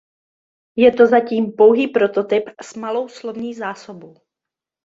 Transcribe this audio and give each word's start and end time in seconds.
Je 0.75 0.91
to 0.91 1.07
zatím 1.07 1.51
pouhý 1.57 1.87
prototyp 1.87 2.43
s 2.63 2.75
malou 2.75 3.07
slovní 3.07 3.53
zásobou. 3.53 4.15